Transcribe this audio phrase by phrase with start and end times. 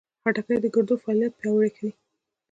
[0.23, 1.91] خټکی د ګردو فعالیت پیاوړی کوي.